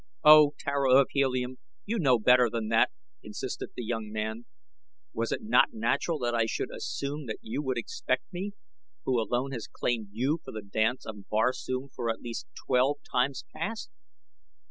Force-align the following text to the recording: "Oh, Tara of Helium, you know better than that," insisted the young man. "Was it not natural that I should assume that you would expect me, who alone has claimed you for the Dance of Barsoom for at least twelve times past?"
"Oh, 0.23 0.55
Tara 0.57 0.95
of 0.99 1.09
Helium, 1.11 1.59
you 1.85 1.99
know 1.99 2.17
better 2.17 2.49
than 2.49 2.69
that," 2.69 2.89
insisted 3.21 3.69
the 3.75 3.83
young 3.83 4.11
man. 4.11 4.47
"Was 5.13 5.31
it 5.31 5.43
not 5.43 5.73
natural 5.73 6.17
that 6.17 6.33
I 6.33 6.47
should 6.47 6.73
assume 6.75 7.27
that 7.27 7.37
you 7.43 7.61
would 7.61 7.77
expect 7.77 8.23
me, 8.33 8.53
who 9.05 9.21
alone 9.21 9.51
has 9.51 9.67
claimed 9.67 10.07
you 10.11 10.39
for 10.43 10.51
the 10.53 10.63
Dance 10.63 11.05
of 11.05 11.27
Barsoom 11.29 11.89
for 11.89 12.09
at 12.09 12.19
least 12.19 12.47
twelve 12.65 12.97
times 13.11 13.45
past?" 13.55 13.91